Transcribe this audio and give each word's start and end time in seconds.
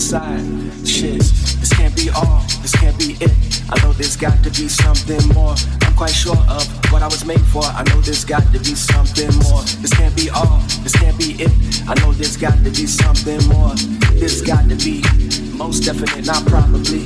Inside. 0.00 0.40
Shit, 0.88 1.20
this 1.60 1.72
can't 1.74 1.94
be 1.94 2.08
all, 2.08 2.40
this 2.62 2.72
can't 2.72 2.98
be 2.98 3.18
it. 3.20 3.62
I 3.68 3.76
know 3.82 3.92
there's 3.92 4.16
got 4.16 4.42
to 4.44 4.50
be 4.50 4.66
something 4.66 5.20
more. 5.34 5.54
I'm 5.82 5.94
quite 5.94 6.14
sure 6.14 6.38
of 6.48 6.64
what 6.90 7.02
I 7.02 7.06
was 7.06 7.26
made 7.26 7.44
for. 7.52 7.62
I 7.64 7.82
know 7.84 8.00
there's 8.00 8.24
got 8.24 8.42
to 8.54 8.58
be 8.58 8.74
something 8.74 9.28
more. 9.44 9.60
This 9.82 9.92
can't 9.92 10.16
be 10.16 10.30
all, 10.30 10.60
this 10.82 10.96
can't 10.96 11.18
be 11.18 11.36
it. 11.44 11.52
I 11.86 11.92
know 12.00 12.12
there's 12.12 12.38
got 12.38 12.56
to 12.64 12.70
be 12.70 12.86
something 12.86 13.44
more. 13.48 13.74
There's 14.16 14.40
got 14.40 14.70
to 14.70 14.76
be 14.76 15.04
most 15.52 15.84
definite, 15.84 16.24
not 16.24 16.46
probably. 16.46 17.04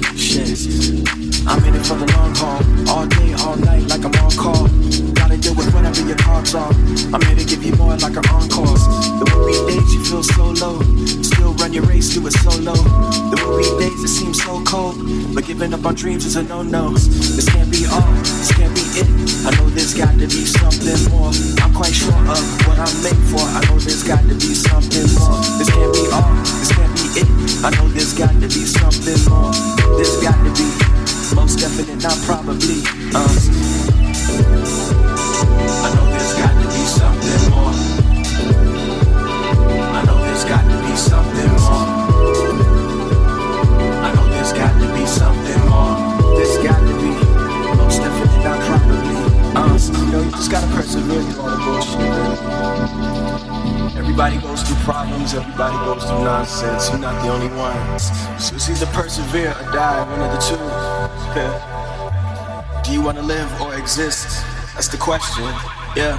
Dreams 15.95 16.25
is 16.27 16.37
a 16.37 16.43
no-no. 16.43 16.91
This 16.91 17.49
can't 17.49 17.71
be 17.71 17.87
all, 17.87 18.01
this 18.23 18.53
can't 18.53 18.75
be 18.75 18.83
it. 18.99 19.07
I 19.47 19.51
know 19.57 19.71
there's 19.71 19.95
got 19.95 20.13
to 20.13 20.27
be 20.27 20.45
something 20.45 21.11
more. 21.13 21.31
I'm 21.63 21.73
quite 21.73 21.95
sure 21.95 22.13
of 22.13 22.67
what 22.67 22.79
I'm 22.79 23.03
made 23.03 23.23
for. 23.31 23.44
Persevere 59.35 59.51
or 59.51 59.73
die. 59.73 60.11
One 60.11 60.21
of 60.23 60.33
the 60.33 60.39
two. 60.39 60.55
Yeah. 61.35 62.83
Do 62.85 62.93
you 62.93 63.03
want 63.03 63.19
to 63.19 63.23
live 63.23 63.51
or 63.61 63.75
exist? 63.75 64.45
That's 64.75 64.89
the 64.89 64.97
question. 64.97 65.45
Yeah. 65.97 66.17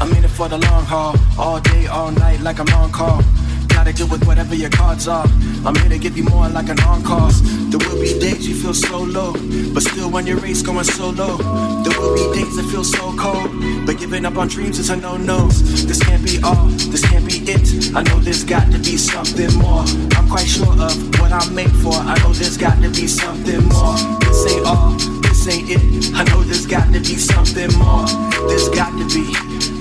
I'm 0.00 0.12
in 0.12 0.24
it 0.24 0.28
for 0.28 0.48
the 0.48 0.58
long 0.58 0.84
haul, 0.84 1.16
all 1.38 1.60
day, 1.60 1.86
all 1.86 2.10
night, 2.10 2.40
like 2.40 2.58
I'm 2.58 2.68
on 2.74 2.90
call. 2.90 3.22
Gotta 3.68 3.92
deal 3.92 4.08
with 4.08 4.26
whatever 4.26 4.54
your 4.54 4.70
cards 4.70 5.06
are. 5.06 5.26
I'm 5.64 5.74
here 5.76 5.88
to 5.90 5.98
give 5.98 6.16
you 6.16 6.24
more 6.24 6.48
like 6.48 6.68
an 6.68 6.80
encore. 6.80 7.30
There 7.74 7.88
will 7.90 8.00
be 8.00 8.16
days 8.20 8.46
you 8.46 8.54
feel 8.54 8.72
so 8.72 9.00
low, 9.00 9.32
but 9.74 9.82
still 9.82 10.08
when 10.08 10.28
your 10.28 10.36
race 10.36 10.62
going 10.62 10.84
solo. 10.84 11.36
There 11.82 11.98
will 11.98 12.14
be 12.14 12.38
days 12.38 12.54
that 12.54 12.68
feel 12.70 12.84
so 12.84 13.12
cold, 13.18 13.50
but 13.84 13.98
giving 13.98 14.24
up 14.24 14.36
on 14.36 14.46
dreams 14.46 14.78
is 14.78 14.90
a 14.90 14.96
no-no. 14.96 15.48
This 15.48 16.00
can't 16.00 16.22
be 16.24 16.38
all, 16.44 16.66
this 16.66 17.04
can't 17.04 17.26
be 17.26 17.38
it. 17.50 17.92
I 17.96 18.04
know 18.04 18.20
there's 18.20 18.44
got 18.44 18.70
to 18.70 18.78
be 18.78 18.96
something 18.96 19.52
more. 19.58 19.82
I'm 20.14 20.28
quite 20.28 20.46
sure 20.46 20.70
of 20.70 21.18
what 21.18 21.32
I'm 21.32 21.52
made 21.52 21.74
for. 21.82 21.94
I 21.94 22.16
know 22.22 22.32
there's 22.32 22.56
got 22.56 22.80
to 22.80 22.90
be 22.90 23.08
something 23.08 23.64
more. 23.66 23.98
This 24.22 24.54
ain't 24.54 24.66
all, 24.66 24.90
this 25.26 25.48
ain't 25.48 25.68
it. 25.68 26.14
I 26.14 26.22
know 26.30 26.44
there's 26.44 26.66
got 26.66 26.92
to 26.92 27.00
be 27.00 27.18
something 27.18 27.76
more. 27.76 28.06
There's 28.46 28.68
got 28.68 28.94
to 28.94 29.04
be, 29.10 29.34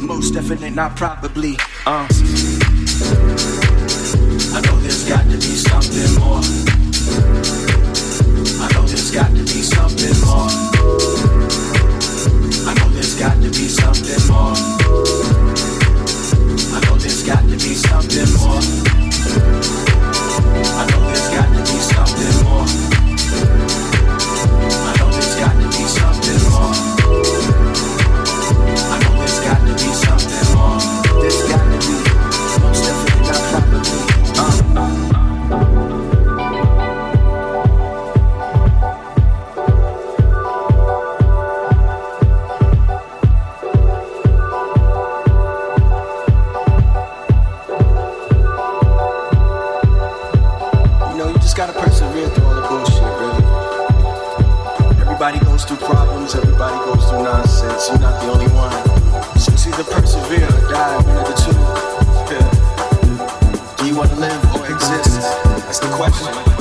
most 0.04 0.34
definitely, 0.34 0.72
not 0.72 0.96
probably. 0.96 1.58
Uh. 1.86 2.08
I 4.50 4.62
know 4.66 4.80
there's 4.82 5.08
got 5.08 5.30
to 5.30 5.38
be 5.38 5.54
something 5.62 6.20
more. 6.20 7.43
Got 9.14 9.30
to 9.30 9.44
be 9.44 9.62
something 9.62 10.20
more. 10.26 10.50
I 12.66 12.74
know 12.74 12.90
there's 12.90 13.14
got 13.14 13.36
to 13.36 13.50
be 13.50 13.68
something 13.68 14.28
more. 14.28 14.56
I 16.74 16.80
know 16.82 16.98
there's 16.98 17.22
got 17.22 17.44
to 17.44 17.54
be 17.54 17.76
something 17.76 18.34
more. 18.42 18.62
I 20.66 20.86
know 20.90 21.02
there's 21.06 21.30
got 21.30 21.46
to 21.54 21.62
be 21.62 21.78
something 21.94 22.36
more. 22.44 22.66
I 24.82 24.98
know 24.98 25.10
there's 25.12 25.36
got 25.36 25.54
to 25.62 25.68
be 25.70 25.86
something 25.86 26.42
more. 26.50 26.74
I 28.90 28.98
know 28.98 29.14
there's 29.20 29.40
got 29.42 29.60
to 29.62 29.74
be 29.74 29.90
something 29.94 30.48
more. 30.56 31.63
Just 51.56 51.72
gotta 51.72 51.88
persevere 51.88 52.28
through 52.30 52.46
all 52.46 52.56
the 52.56 52.68
bullshit, 52.68 53.04
really. 53.20 53.44
Everybody 55.00 55.40
goes 55.46 55.64
through 55.66 55.78
problems, 55.78 56.34
everybody 56.34 56.76
goes 56.78 57.08
through 57.08 57.24
nonsense. 57.24 57.90
You're 57.90 58.00
not 58.00 58.20
the 58.22 58.32
only 58.32 58.48
one. 58.56 58.74
So 59.40 59.54
it's 59.54 59.68
either 59.68 59.84
persevere 59.84 60.48
or 60.48 60.72
die, 60.72 60.98
one 61.06 61.18
of 61.18 61.28
the 61.28 61.36
two. 61.38 61.54
Yeah. 62.34 63.76
Do 63.78 63.86
you 63.86 63.96
wanna 63.96 64.16
live 64.16 64.56
or 64.56 64.66
exist? 64.66 65.22
That's 65.46 65.78
the 65.78 65.90
question. 65.90 66.53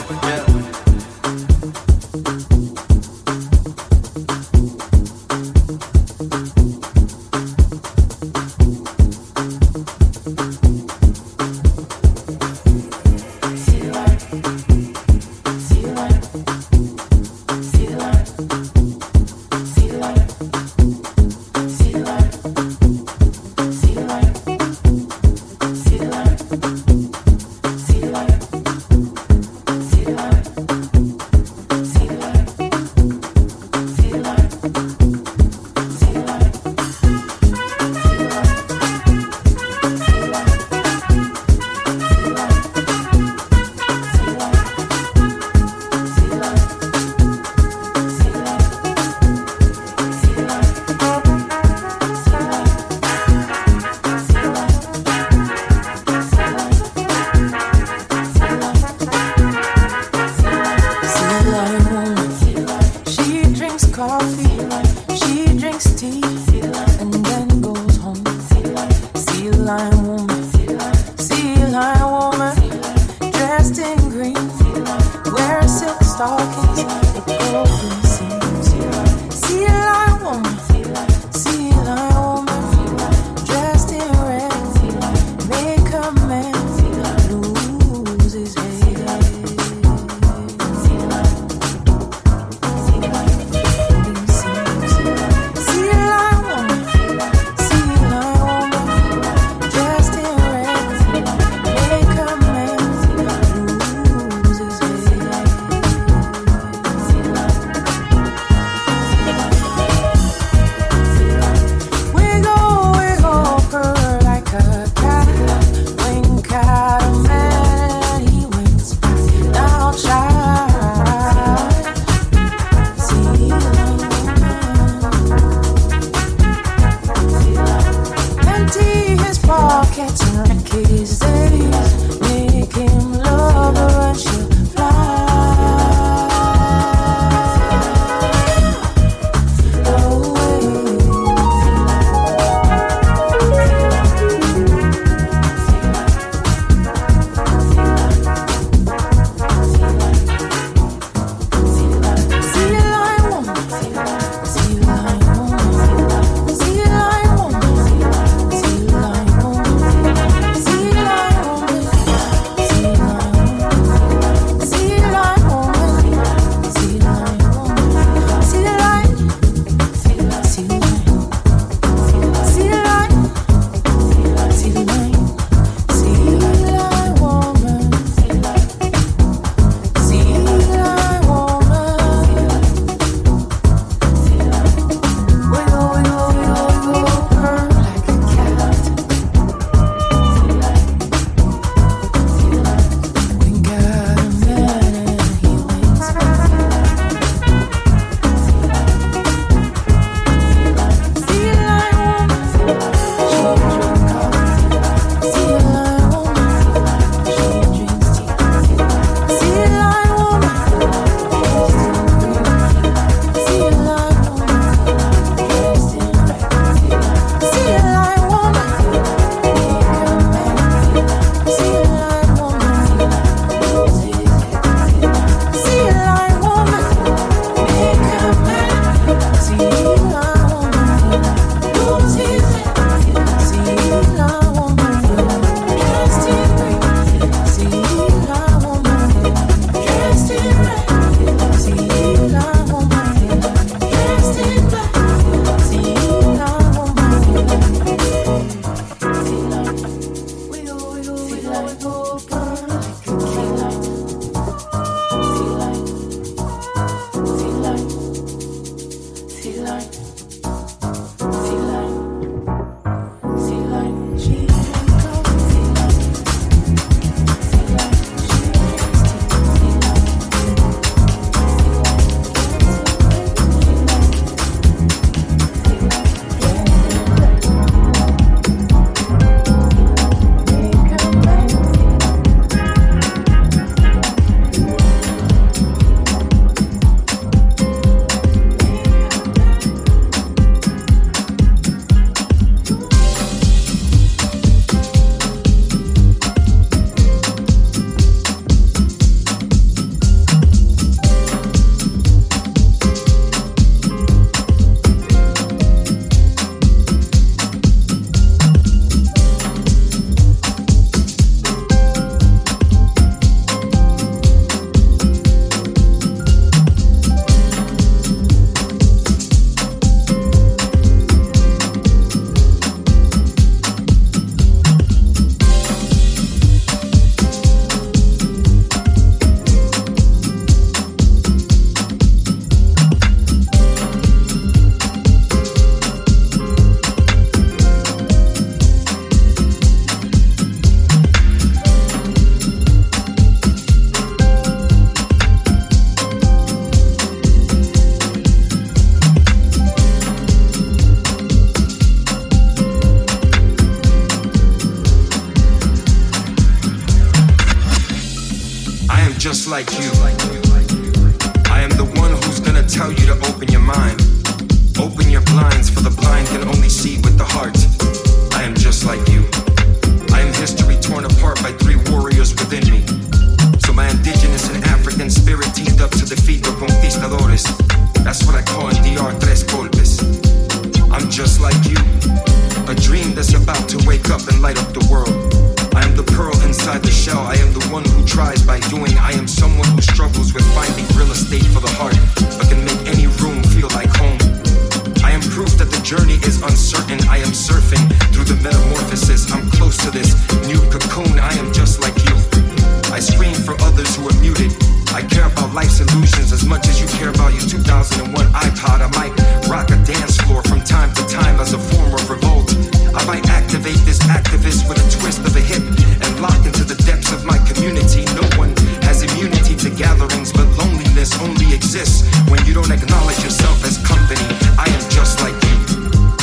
life's 405.53 405.81
illusions 405.81 406.33
as 406.33 406.45
much 406.45 406.67
as 406.69 406.81
you 406.81 406.89
care 406.99 407.11
about 407.11 407.33
your 407.33 407.45
2001 407.45 408.09
iPod. 408.33 408.81
I 408.81 408.89
might 408.97 409.13
rock 409.49 409.69
a 409.69 409.77
dance 409.85 410.17
floor 410.25 410.43
from 410.43 410.61
time 410.65 410.93
to 410.95 411.05
time 411.07 411.39
as 411.41 411.53
a 411.53 411.59
form 411.59 411.93
of 411.93 412.09
revolt. 412.09 412.57
I 412.97 413.05
might 413.05 413.29
activate 413.29 413.81
this 413.85 414.01
activist 414.09 414.69
with 414.69 414.81
a 414.81 414.87
twist 414.99 415.21
of 415.21 415.37
a 415.37 415.41
hip 415.41 415.63
and 415.63 416.13
lock 416.21 416.41
into 416.45 416.65
the 416.65 416.77
depths 416.89 417.13
of 417.13 417.25
my 417.25 417.37
community. 417.45 418.05
No 418.17 418.25
one 418.41 418.57
has 418.89 419.03
immunity 419.03 419.55
to 419.57 419.71
gatherings, 419.71 420.33
but 420.33 420.49
loneliness 420.57 421.13
only 421.21 421.55
exists 421.55 422.09
when 422.29 422.45
you 422.47 422.55
don't 422.55 422.73
acknowledge 422.73 423.21
yourself 423.23 423.63
as 423.65 423.77
company. 423.85 424.25
I 424.57 424.69
am 424.73 424.83
just 424.89 425.21
like 425.21 425.37
you, 425.37 425.57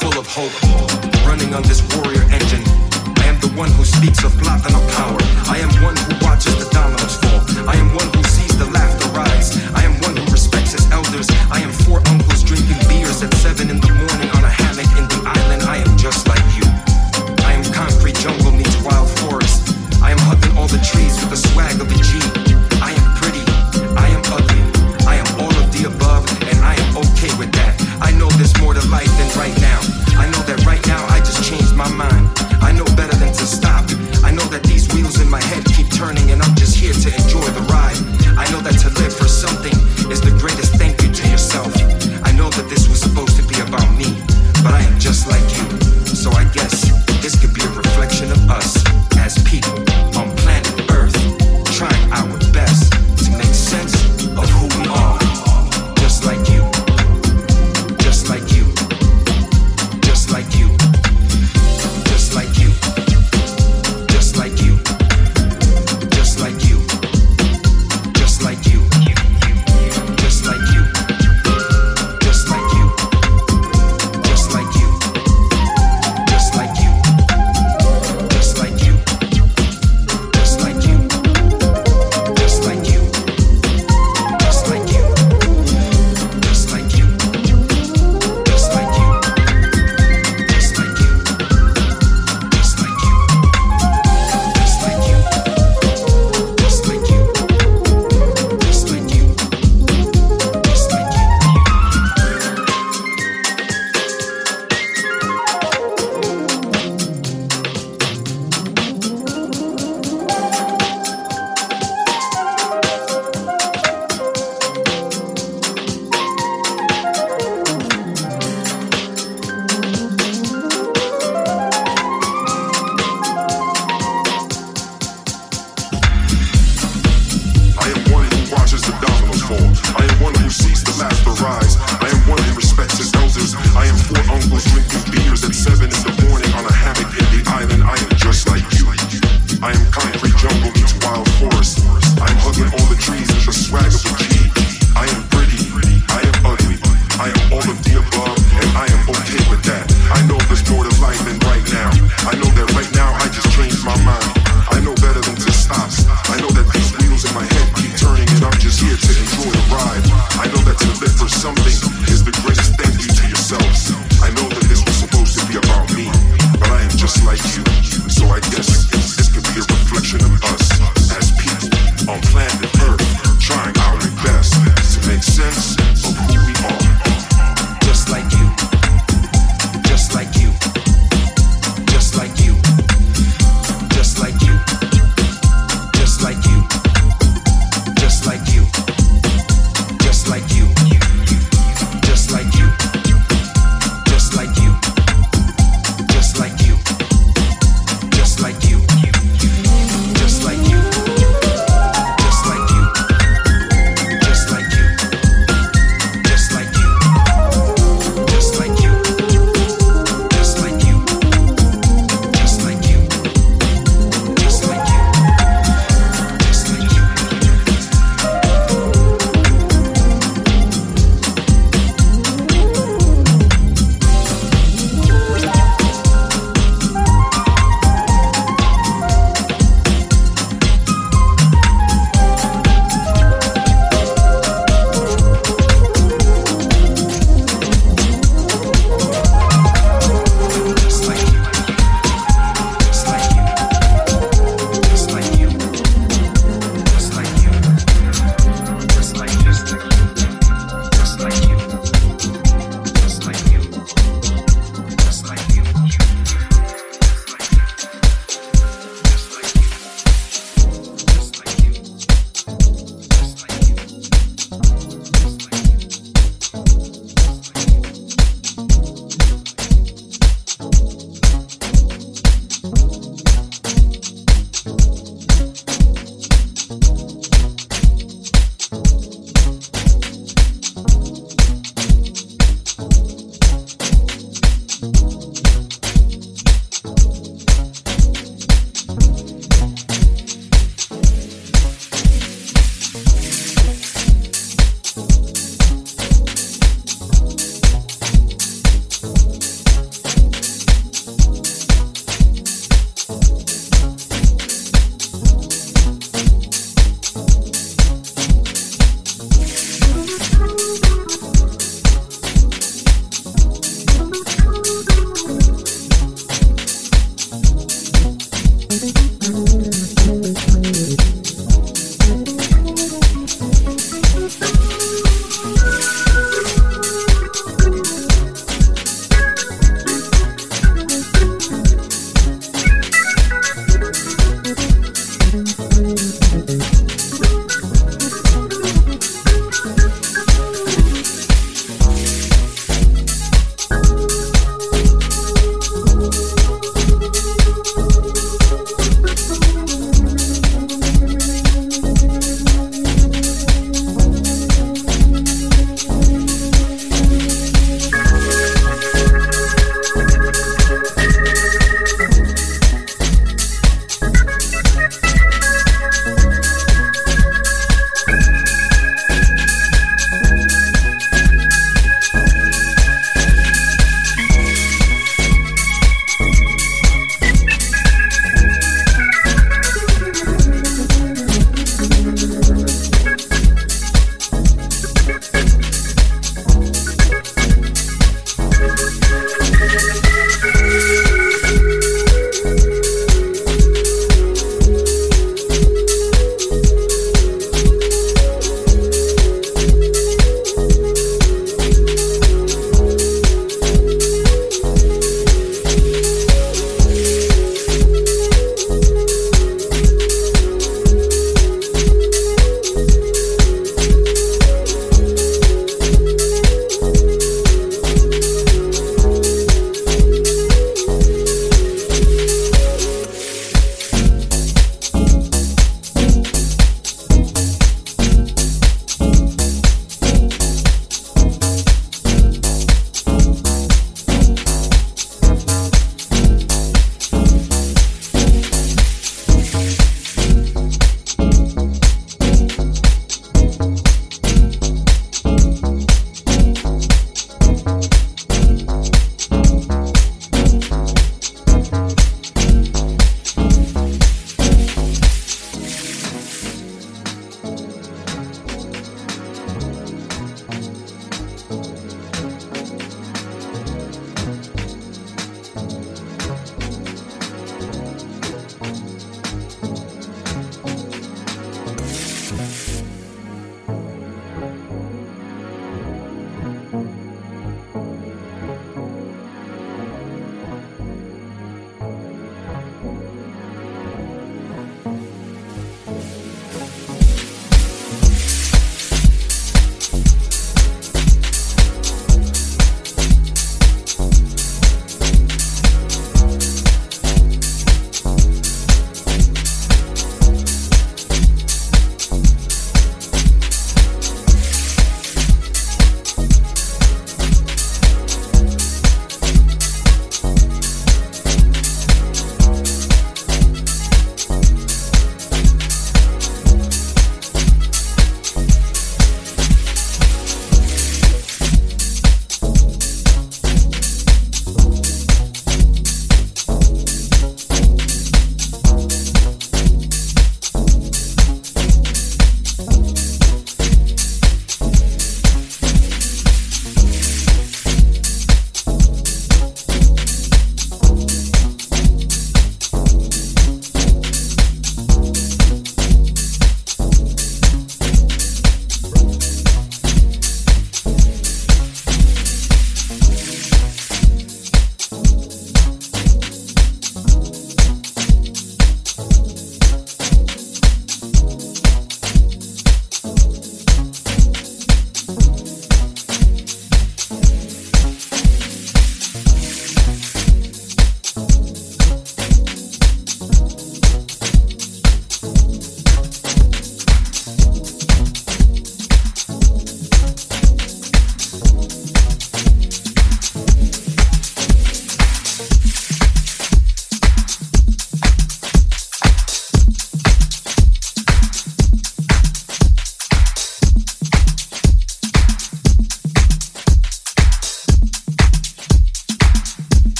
full 0.00 0.16
of 0.16 0.26
hope, 0.28 0.54
running 1.28 1.52
on 1.52 1.62
this 1.62 1.84
warrior 1.92 2.24
engine 2.32 2.64
I 3.20 3.24
am 3.28 3.38
the 3.40 3.52
one 3.52 3.70
who 3.72 3.84
speaks 3.84 4.24
of 4.24 4.32
platinum 4.40 4.80
power. 4.96 5.20
I 5.52 5.58
am 5.60 5.70
one 5.84 5.96
who 5.96 6.24
watches 6.24 6.56
the 6.56 6.68
dominoes 6.72 7.16
fall. 7.20 7.40
I 7.68 7.76
am 7.76 7.94
one 7.94 8.08
who 8.16 8.19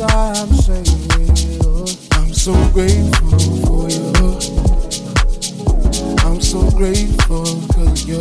I'm 0.00 0.48
saying 0.54 0.86
I'm 2.12 2.32
so 2.32 2.52
grateful 2.72 3.38
for 3.66 3.90
you. 3.90 4.14
I'm 6.24 6.40
so 6.40 6.70
grateful 6.70 7.44
cause 7.74 8.06
you. 8.06 8.20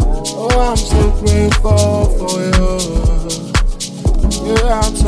Oh, 0.00 0.48
I'm 0.70 0.76
so 0.78 1.10
grateful 1.20 2.06
for 2.16 2.40
you. 2.40 2.78
Yeah, 4.46 4.80
I'm 4.80 4.96
so 4.96 5.03